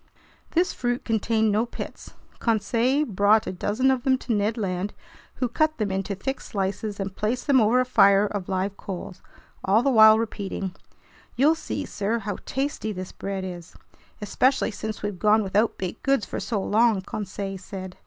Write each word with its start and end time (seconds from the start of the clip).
This 0.53 0.73
fruit 0.73 1.05
contained 1.05 1.51
no 1.51 1.67
pits. 1.67 2.15
Conseil 2.39 3.05
brought 3.05 3.45
a 3.45 3.51
dozen 3.51 3.91
of 3.91 4.01
them 4.03 4.17
to 4.17 4.33
Ned 4.33 4.57
Land, 4.57 4.93
who 5.35 5.47
cut 5.47 5.77
them 5.77 5.91
into 5.91 6.15
thick 6.15 6.41
slices 6.41 6.99
and 6.99 7.15
placed 7.15 7.45
them 7.45 7.61
over 7.61 7.79
a 7.79 7.85
fire 7.85 8.25
of 8.25 8.49
live 8.49 8.75
coals, 8.77 9.21
all 9.63 9.83
the 9.83 9.91
while 9.91 10.17
repeating: 10.17 10.73
"You'll 11.35 11.53
see, 11.53 11.85
sir, 11.85 12.17
how 12.17 12.37
tasty 12.47 12.91
this 12.91 13.11
bread 13.11 13.43
is!" 13.43 13.75
"Especially 14.23 14.71
since 14.71 15.03
we've 15.03 15.19
gone 15.19 15.43
without 15.43 15.77
baked 15.77 16.01
goods 16.01 16.25
for 16.25 16.39
so 16.39 16.59
long," 16.63 17.01
Conseil 17.03 17.59
said. 17.59 17.95